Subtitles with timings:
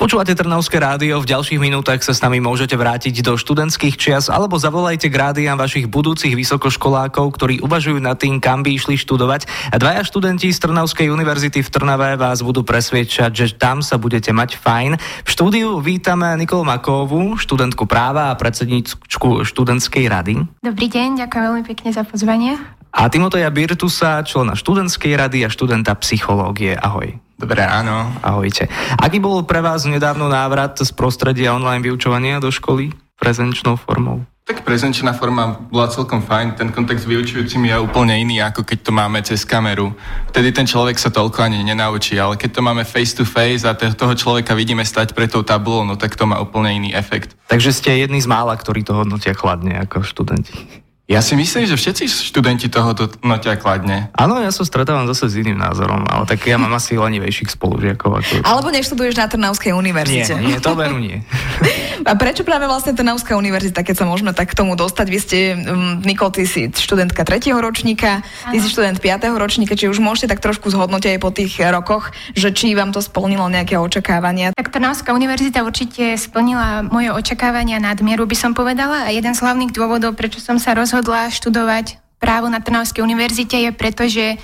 [0.00, 4.56] Počúvate Trnavské rádio, v ďalších minútach sa s nami môžete vrátiť do študentských čias alebo
[4.56, 9.44] zavolajte k rádiám vašich budúcich vysokoškolákov, ktorí uvažujú nad tým, kam by išli študovať.
[9.68, 14.32] A dvaja študenti z Trnavskej univerzity v Trnave vás budú presviečať, že tam sa budete
[14.32, 14.96] mať fajn.
[14.96, 20.64] V štúdiu vítame Nikolu Makovu, študentku práva a predsedničku študentskej rady.
[20.64, 22.79] Dobrý deň, ďakujem veľmi pekne za pozvanie.
[22.90, 26.74] A Timoteja Birtusa, člena študentskej rady a študenta psychológie.
[26.74, 27.14] Ahoj.
[27.40, 28.12] Dobré, áno.
[28.20, 28.68] Ahojte.
[29.00, 34.26] Aký bol pre vás nedávno návrat z prostredia online vyučovania do školy prezenčnou formou?
[34.44, 38.78] Tak prezenčná forma bola celkom fajn, ten kontakt s vyučujúcimi je úplne iný, ako keď
[38.82, 39.94] to máme cez kameru.
[40.34, 43.78] Vtedy ten človek sa toľko ani nenaučí, ale keď to máme face to face a
[43.78, 47.38] toho človeka vidíme stať pre tou tabulou, no tak to má úplne iný efekt.
[47.46, 50.82] Takže ste jedni z mála, ktorí to hodnotia chladne ako študenti.
[51.10, 52.94] Ja si myslím, že všetci študenti toho
[53.26, 54.14] notia kladne.
[54.14, 58.22] Áno, ja sa stretávam zase s iným názorom, ale tak ja mám asi lenivejších spolužiakov.
[58.22, 58.46] Ako...
[58.46, 60.38] Alebo neštuduješ na Trnavskej univerzite.
[60.38, 61.18] Nie, nie, to veru nie.
[62.08, 65.06] A prečo práve vlastne Trnavská univerzita, keď sa môžeme tak k tomu dostať?
[65.10, 67.52] Vy ste, um, Nikol, ty si študentka 3.
[67.52, 68.62] ročníka, ty ano.
[68.64, 69.28] si študent 5.
[69.36, 73.04] ročníka, či už môžete tak trošku zhodnotiť aj po tých rokoch, že či vám to
[73.04, 74.56] splnilo nejaké očakávania?
[74.56, 79.04] Tak Trnavská univerzita určite splnila moje očakávania nadmieru, by som povedala.
[79.04, 81.86] A jeden z hlavných dôvodov, prečo som sa rozhodla rozhodla študovať
[82.20, 84.36] právo na Trnavskej univerzite je preto, že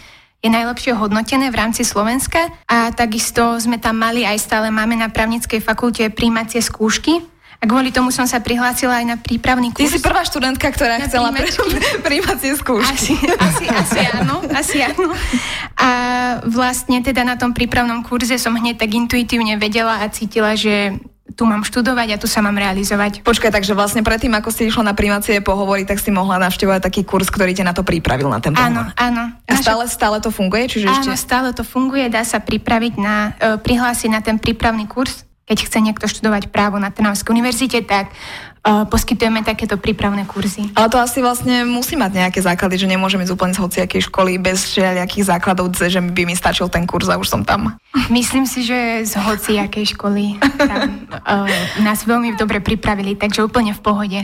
[0.45, 5.09] je najlepšie hodnotené v rámci Slovenska a takisto sme tam mali aj stále máme na
[5.11, 7.25] právnickej fakulte príjmacie skúšky,
[7.57, 9.89] a kvôli tomu som sa prihlásila aj na prípravný kurz.
[9.89, 11.33] Ty si prvá študentka, ktorá na chcela
[12.07, 13.17] príjmacie skúšky.
[13.17, 15.09] Asi, asi, asi áno, asi áno.
[15.81, 15.91] A
[16.45, 21.01] vlastne teda na tom prípravnom kurze som hneď tak intuitívne vedela a cítila, že
[21.35, 23.27] tu mám študovať a tu sa mám realizovať.
[23.27, 27.03] Počkaj, takže vlastne predtým, ako si išla na primácie pohovory, tak si mohla navštevovať taký
[27.03, 28.71] kurz, ktorý ťa na to pripravil na ten pohovor.
[28.71, 29.25] Áno, áno.
[29.51, 30.71] A stále, stále to funguje?
[30.71, 31.19] Čiže áno, ešte...
[31.19, 35.79] stále to funguje, dá sa pripraviť na, e, prihlásiť na ten prípravný kurz keď chce
[35.79, 40.75] niekto študovať právo na Trnavskej univerzite, tak uh, poskytujeme takéto prípravné kurzy.
[40.75, 44.43] Ale to asi vlastne musí mať nejaké základy, že nemôžeme ísť úplne z hociakej školy
[44.43, 47.79] bez všelijakých základov, že by mi stačil ten kurz a už som tam.
[48.11, 51.47] Myslím si, že z hociakej školy tam, uh,
[51.79, 54.21] nás veľmi dobre pripravili, takže úplne v pohode.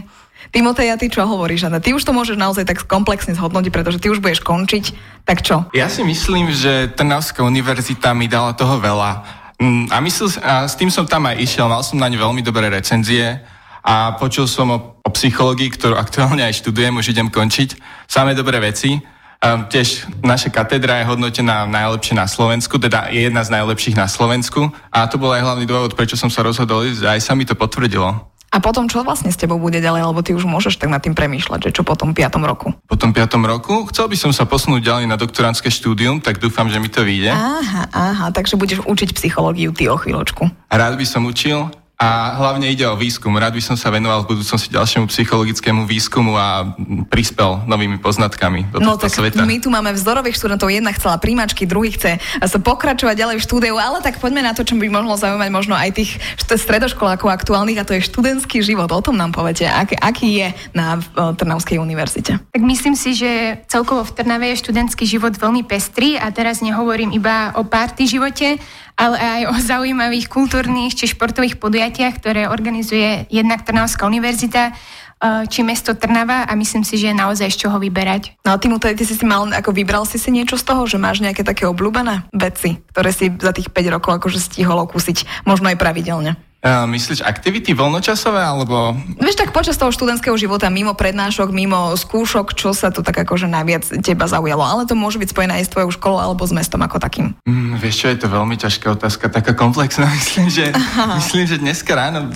[0.51, 1.79] Timotej, a ty čo hovoríš, Anna?
[1.79, 4.85] Ty už to môžeš naozaj tak komplexne zhodnotiť, pretože ty už budeš končiť,
[5.23, 5.71] tak čo?
[5.71, 9.42] Ja si myslím, že Trnavská univerzita mi dala toho veľa
[9.91, 12.67] a, myslel, a s tým som tam aj išiel, mal som na ne veľmi dobré
[12.73, 13.39] recenzie
[13.83, 17.79] a počul som o, o psychológii, ktorú aktuálne aj študujem, už idem končiť.
[18.07, 19.03] Samé dobré veci.
[19.43, 24.07] A tiež naša katedra je hodnotená najlepšie na Slovensku, teda je jedna z najlepších na
[24.07, 27.43] Slovensku a to bol aj hlavný dôvod, prečo som sa rozhodol ísť aj sa mi
[27.43, 28.32] to potvrdilo.
[28.53, 31.17] A potom čo vlastne s tebou bude ďalej, lebo ty už môžeš tak nad tým
[31.17, 32.77] premýšľať, že čo po tom piatom roku?
[32.85, 33.89] Po tom piatom roku?
[33.89, 37.33] Chcel by som sa posunúť ďalej na doktorantské štúdium, tak dúfam, že mi to vyjde.
[37.33, 40.53] Aha, aha, takže budeš učiť psychológiu ty o chvíľočku.
[40.69, 43.31] Rád by som učil, a hlavne ide o výskum.
[43.39, 46.75] Rád by som sa venoval v budúcnosti ďalšiemu psychologickému výskumu a
[47.07, 49.47] prispel novými poznatkami do no, tak sveta.
[49.47, 50.67] My tu máme vzorových študentov.
[50.67, 54.67] Jedna chcela príjmačky, druhý chce sa pokračovať ďalej v štúdiu, ale tak poďme na to,
[54.67, 58.91] čo by mohlo zaujímať možno aj tých stredoškolákov aktuálnych a to je študentský život.
[58.91, 62.43] O tom nám poviete, aký, aký je na Trnavskej univerzite.
[62.51, 67.15] Tak myslím si, že celkovo v Trnave je študentský život veľmi pestrý a teraz nehovorím
[67.15, 68.59] iba o párty živote,
[68.97, 75.65] ale aj o zaujímavých kultúrnych či športových podujatiach, ktoré organizuje jednak Trnavská univerzita, eh, či
[75.65, 78.37] mesto Trnava a myslím si, že je naozaj z čoho vyberať.
[78.45, 81.01] No a ty, ty si si mal, ako vybral si si niečo z toho, že
[81.01, 85.73] máš nejaké také obľúbené veci, ktoré si za tých 5 rokov akože stihol okúsiť, možno
[85.73, 86.37] aj pravidelne?
[86.63, 88.95] Uh, myslíš aktivity voľnočasové, alebo...
[89.19, 93.51] Vieš, tak počas toho študentského života, mimo prednášok, mimo skúšok, čo sa tu tak akože
[93.51, 94.63] najviac teba zaujalo?
[94.63, 97.35] Ale to môže byť spojené aj s tvojou školou alebo s mestom ako takým.
[97.51, 100.07] Mm, vieš čo, je to veľmi ťažká otázka, taká komplexná.
[100.23, 100.71] Myslím, že,
[101.19, 102.31] myslím, že dneska ráno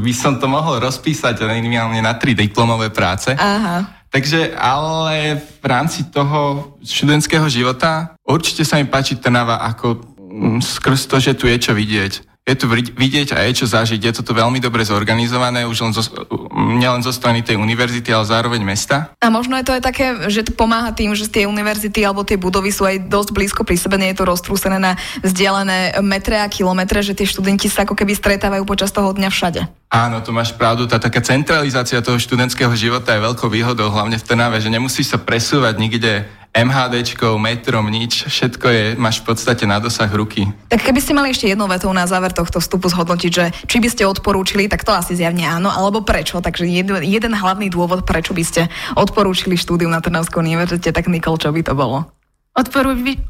[0.00, 3.36] by som to mohol rozpísať minimálne na tri diplomové práce.
[3.36, 4.00] Aha.
[4.08, 11.04] Takže ale v rámci toho študentského života určite sa mi páči Trnava ako mm, skrz
[11.04, 14.00] to, že tu je čo vidieť je tu vidieť a je čo zažiť.
[14.00, 16.00] Je toto veľmi dobre zorganizované, už len zo,
[16.80, 19.12] nielen zo strany tej univerzity, ale zároveň mesta.
[19.20, 22.40] A možno je to aj také, že to pomáha tým, že tie univerzity alebo tie
[22.40, 26.48] budovy sú aj dosť blízko pri sebe, nie je to roztrúsené na vzdialené metre a
[26.48, 29.68] kilometre, že tie študenti sa ako keby stretávajú počas toho dňa všade.
[29.92, 30.84] Áno, to máš pravdu.
[30.84, 35.18] Tá taká centralizácia toho študentského života je veľkou výhodou, hlavne v Trnave, že nemusíš sa
[35.20, 36.28] presúvať nikde
[36.58, 40.50] MHDčkou, metrom, nič, všetko je, máš v podstate na dosah ruky.
[40.66, 43.86] Tak keby ste mali ešte jednou vetou na záver tohto vstupu zhodnotiť, že či by
[43.86, 46.42] ste odporúčili, tak to asi zjavne áno, alebo prečo.
[46.42, 48.66] Takže jeden, jeden hlavný dôvod, prečo by ste
[48.98, 52.10] odporúčili štúdium na Trnavskej univerzite, tak Nikol, čo by to bolo?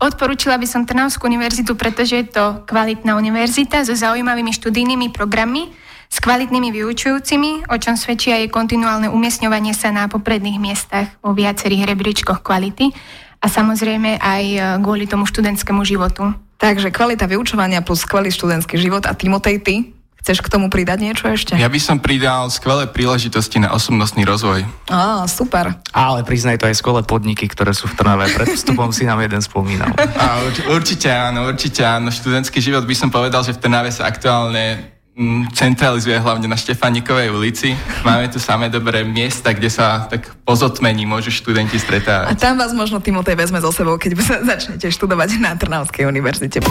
[0.00, 5.68] odporúčila by som Trnavskú univerzitu, pretože je to kvalitná univerzita so zaujímavými študijnými programy,
[6.08, 11.92] s kvalitnými vyučujúcimi, o čom svedčí aj kontinuálne umiestňovanie sa na popredných miestach vo viacerých
[11.92, 12.90] rebríčkoch kvality
[13.38, 16.32] a samozrejme aj e, kvôli tomu študentskému životu.
[16.58, 19.74] Takže kvalita vyučovania plus skvelý študentský život a Timotej, ty
[20.18, 21.54] Chceš k tomu pridať niečo ešte?
[21.54, 24.66] Ja by som pridal skvelé príležitosti na osobnostný rozvoj.
[24.90, 25.78] Á, super.
[25.94, 28.26] Ale priznaj to aj skvelé podniky, ktoré sú v Trnave.
[28.34, 29.94] Pred vstupom si nám jeden spomínal.
[30.18, 30.42] A,
[30.74, 32.10] určite áno, určite áno.
[32.10, 34.97] Študentský život by som povedal, že v Trnave sa aktuálne
[35.50, 37.74] centralizuje hlavne na Štefanikovej ulici.
[38.06, 42.30] Máme tu samé dobré miesta, kde sa tak pozotmení môžu študenti stretávať.
[42.30, 46.62] A tam vás možno Timotej vezme so sebou, keď sa začnete študovať na Trnavskej univerzite.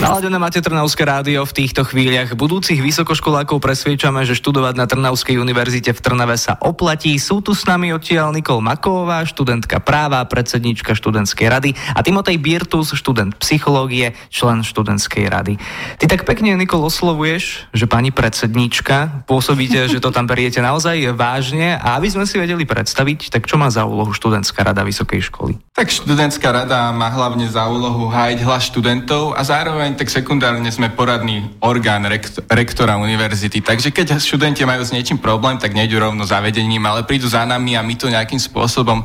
[0.00, 2.32] Naladené máte Trnavské rádio v týchto chvíľach.
[2.32, 7.20] Budúcich vysokoškolákov presviečame, že študovať na Trnavskej univerzite v Trnave sa oplatí.
[7.20, 12.96] Sú tu s nami odtiaľ Nikol Maková, študentka práva, predsednička študentskej rady a Timotej Birtus,
[12.96, 15.60] študent psychológie, člen študentskej rady.
[16.00, 21.76] Ty tak pekne, Nikol, oslovuješ, že pani predsednička, pôsobíte, že to tam beriete naozaj vážne
[21.76, 25.60] a aby sme si vedeli predstaviť, tak čo má za úlohu študentská rada vysokej školy?
[25.76, 30.70] Tak študentská rada má hlavne za úlohu hájiť hlas študentov a zároveň zároveň tak sekundárne
[30.70, 33.58] sme poradný orgán rekt- rektora univerzity.
[33.58, 37.42] Takže keď študenti majú s niečím problém, tak nejdu rovno za vedením, ale prídu za
[37.42, 39.02] nami a my to nejakým spôsobom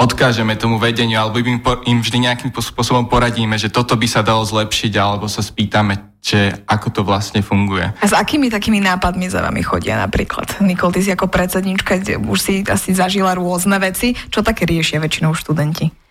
[0.00, 4.40] odkážeme tomu vedeniu alebo im, im vždy nejakým spôsobom poradíme, že toto by sa dalo
[4.40, 7.92] zlepšiť alebo sa spýtame, že ako to vlastne funguje.
[8.00, 10.64] A s akými takými nápadmi za vami chodia napríklad?
[10.64, 14.16] Nikol, ty si ako predsednička už si asi zažila rôzne veci.
[14.32, 16.01] Čo také riešia väčšinou študenti?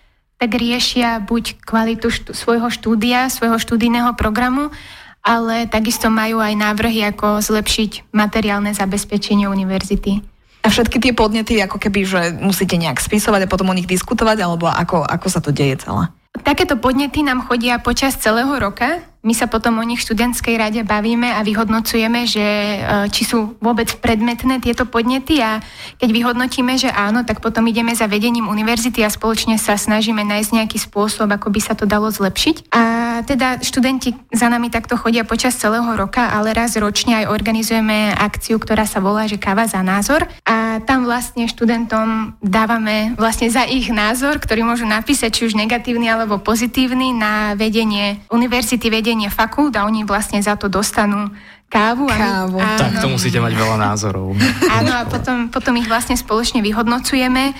[0.41, 4.73] Tak riešia buď kvalitu štú, svojho štúdia, svojho štúdijného programu,
[5.21, 10.17] ale takisto majú aj návrhy, ako zlepšiť materiálne zabezpečenie univerzity.
[10.65, 14.41] A všetky tie podnety, ako keby, že musíte nejak spisovať a potom o nich diskutovať,
[14.41, 16.09] alebo ako, ako sa to deje celé?
[16.31, 19.03] Takéto podnety nám chodia počas celého roka.
[19.21, 22.77] My sa potom o nich v študentskej rade bavíme a vyhodnocujeme, že e,
[23.13, 25.61] či sú vôbec predmetné tieto podnety a
[26.01, 30.49] keď vyhodnotíme, že áno, tak potom ideme za vedením univerzity a spoločne sa snažíme nájsť
[30.57, 32.73] nejaký spôsob, ako by sa to dalo zlepšiť.
[32.73, 32.81] A
[33.21, 38.57] teda študenti za nami takto chodia počas celého roka, ale raz ročne aj organizujeme akciu,
[38.57, 40.25] ktorá sa volá, že káva za názor.
[40.49, 46.07] A tam vlastne študentom dávame vlastne za ich názor, ktorý môžu napísať, či už negatívny
[46.07, 51.27] alebo pozitívny na vedenie univerzity, vedenie vedenie fakult a oni vlastne za to dostanú
[51.67, 52.07] kávu.
[52.07, 52.57] kávu.
[52.57, 52.79] A my, áno.
[52.79, 54.31] Tak to musíte mať veľa názorov.
[54.79, 57.51] Áno, a potom, potom ich vlastne spoločne vyhodnocujeme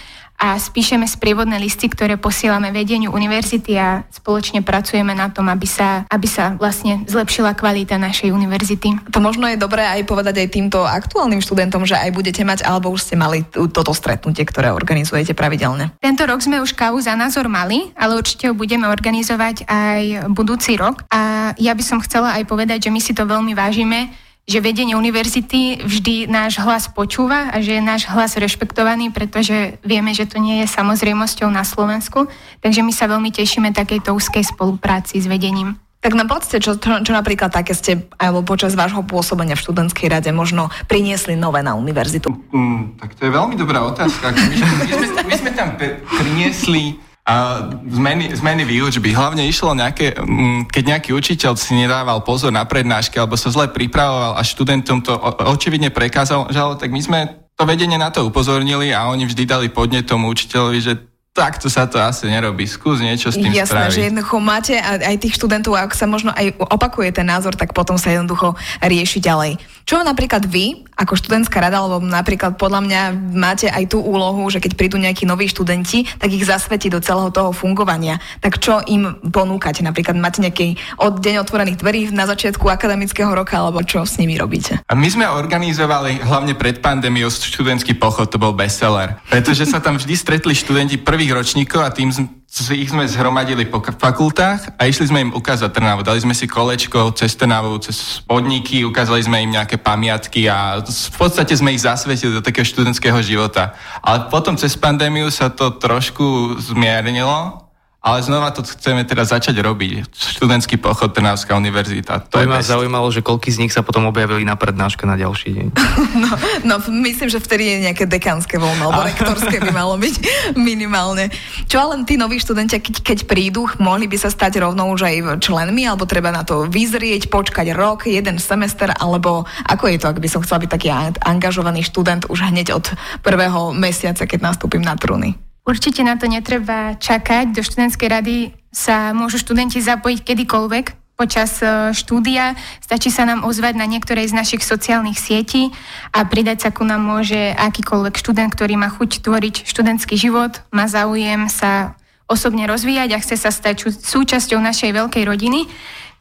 [0.42, 6.10] a spíšeme sprievodné listy, ktoré posielame vedeniu univerzity a spoločne pracujeme na tom, aby sa,
[6.10, 9.14] aby sa vlastne zlepšila kvalita našej univerzity.
[9.14, 12.90] To možno je dobré aj povedať aj týmto aktuálnym študentom, že aj budete mať, alebo
[12.90, 15.94] už ste mali toto stretnutie, ktoré organizujete pravidelne.
[16.02, 20.74] Tento rok sme už kávu za názor mali, ale určite ho budeme organizovať aj budúci
[20.74, 21.06] rok.
[21.14, 24.10] A ja by som chcela aj povedať, že my si to veľmi vážime,
[24.50, 30.12] že vedenie univerzity vždy náš hlas počúva a že je náš hlas rešpektovaný, pretože vieme,
[30.12, 32.26] že to nie je samozrejmosťou na Slovensku.
[32.60, 35.78] Takže my sa veľmi tešíme takejto úzkej spolupráci s vedením.
[36.02, 40.10] Tak nám povedzte, čo, čo, čo napríklad také ste alebo počas vášho pôsobenia v študentskej
[40.10, 42.34] rade možno priniesli nové na univerzitu?
[42.50, 44.34] Mm, tak to je veľmi dobrá otázka.
[44.34, 46.98] My, my, sme, my sme tam priniesli
[47.32, 49.16] a zmeny, zmeny výučby.
[49.16, 53.72] Hlavne išlo nejaké, mm, keď nejaký učiteľ si nedával pozor na prednášky alebo sa zle
[53.72, 55.16] pripravoval a študentom to
[55.48, 57.20] očividne prekázal, tak my sme
[57.56, 60.94] to vedenie na to upozornili a oni vždy dali podnet tomu učiteľovi, že
[61.32, 62.68] takto sa to asi nerobí.
[62.68, 63.96] Skús niečo s tým Jasné, spraviť.
[63.96, 67.96] že jednoducho máte aj tých študentov, ak sa možno aj opakuje ten názor, tak potom
[67.96, 68.52] sa jednoducho
[68.84, 69.56] rieši ďalej.
[69.86, 73.02] Čo napríklad vy, ako študentská rada, alebo napríklad podľa mňa
[73.34, 77.34] máte aj tú úlohu, že keď prídu nejakí noví študenti, tak ich zasvetí do celého
[77.34, 78.22] toho fungovania.
[78.40, 79.82] Tak čo im ponúkate?
[79.82, 84.38] Napríklad máte nejaký od deň otvorených dverí na začiatku akademického roka, alebo čo s nimi
[84.38, 84.82] robíte?
[84.86, 89.18] A my sme organizovali hlavne pred pandémiou študentský pochod, to bol bestseller.
[89.28, 92.14] Pretože sa tam vždy stretli študenti prvých ročníkov a tým
[92.52, 96.04] ich sme zhromadili po fakultách a išli sme im ukázať Trnavu.
[96.04, 101.16] Dali sme si kolečko cez Trnavu, cez podniky, ukázali sme im nejaké pamiatky a v
[101.16, 103.72] podstate sme ich zasvetili do takého študentského života.
[104.04, 107.71] Ale potom cez pandémiu sa to trošku zmiernilo
[108.02, 110.10] ale znova to chceme teraz začať robiť.
[110.10, 112.26] Študentský pochod Trnavská univerzita.
[112.34, 115.14] To, to by ma zaujímalo, že koľky z nich sa potom objavili na prednáške na
[115.14, 115.68] ďalší deň.
[116.12, 116.34] No,
[116.66, 120.16] no myslím, že vtedy je nejaké dekánske voľno, alebo rektorské by malo byť
[120.70, 121.30] minimálne.
[121.70, 125.16] Čo ale tí noví študenti, keď, keď prídu, mohli by sa stať rovno už aj
[125.42, 130.20] členmi, alebo treba na to vyzrieť, počkať rok, jeden semester, alebo ako je to, ak
[130.20, 130.90] by som chcela byť taký
[131.22, 132.86] angažovaný študent už hneď od
[133.22, 135.51] prvého mesiaca, keď nastúpim na trúny?
[135.62, 137.54] Určite na to netreba čakať.
[137.54, 138.38] Do študentskej rady
[138.74, 140.86] sa môžu študenti zapojiť kedykoľvek
[141.22, 142.58] počas e, štúdia.
[142.82, 145.70] Stačí sa nám ozvať na niektorej z našich sociálnych sietí
[146.10, 150.90] a pridať sa ku nám môže akýkoľvek študent, ktorý má chuť tvoriť študentský život, má
[150.90, 151.94] záujem sa
[152.26, 155.70] osobne rozvíjať a chce sa stať súčasťou našej veľkej rodiny,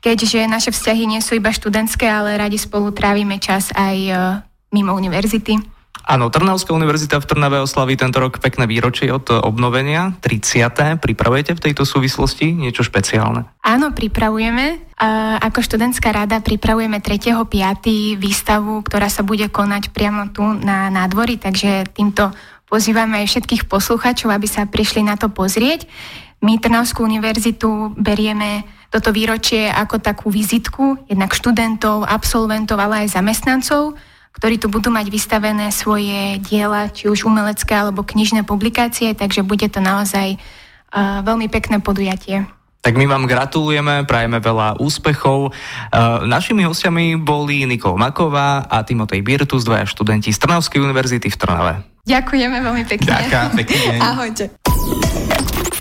[0.05, 4.13] keďže naše vzťahy nie sú iba študentské, ale radi spolu trávime čas aj e,
[4.77, 5.80] mimo univerzity.
[6.04, 10.99] Áno, Trnavská univerzita v Trnave oslaví tento rok pekné výročie od obnovenia, 30.
[10.99, 13.47] Pripravujete v tejto súvislosti niečo špeciálne?
[13.62, 14.97] Áno, pripravujeme.
[15.45, 18.21] Ako študentská rada pripravujeme 3.5.
[18.21, 22.33] výstavu, ktorá sa bude konať priamo tu na nádvorí, takže týmto
[22.66, 25.87] pozývame aj všetkých poslucháčov, aby sa prišli na to pozrieť.
[26.40, 33.95] My Trnavskú univerzitu berieme toto výročie ako takú vizitku jednak študentov, absolventov, ale aj zamestnancov,
[34.35, 39.67] ktorí tu budú mať vystavené svoje diela, či už umelecké alebo knižné publikácie, takže bude
[39.67, 42.47] to naozaj uh, veľmi pekné podujatie.
[42.81, 45.53] Tak my vám gratulujeme, prajeme veľa úspechov.
[45.53, 51.37] Uh, našimi hostiami boli Nikol Maková a Timotej Birtus, dvaja študenti z Trnavskej univerzity v
[51.37, 51.75] Trnave.
[52.09, 53.13] Ďakujeme veľmi pekne.
[53.13, 53.95] Ďakujem, pekne.
[54.17, 54.45] Ahojte.